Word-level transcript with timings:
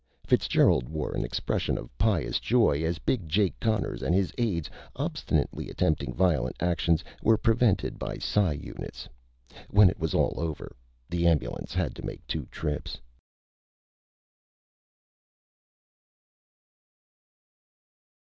Fitzgerald 0.25 0.89
wore 0.89 1.11
an 1.13 1.23
expression 1.23 1.77
of 1.77 1.95
pious 1.99 2.39
joy 2.39 2.81
as 2.83 2.97
Big 2.97 3.29
Jake 3.29 3.53
Connors 3.59 4.01
and 4.01 4.15
his 4.15 4.33
aides, 4.39 4.67
obstinately 4.95 5.69
attempting 5.69 6.11
violent 6.11 6.55
actions, 6.59 7.03
were 7.21 7.37
prevented 7.37 7.99
by 7.99 8.17
psi 8.17 8.53
units. 8.53 9.07
When 9.69 9.91
it 9.91 9.99
was 9.99 10.15
all 10.15 10.33
over, 10.37 10.75
the 11.07 11.27
ambulance 11.27 11.75
had 11.75 11.93
to 11.97 12.03
make 12.03 12.25
two 12.25 12.47
trips. 12.47 12.99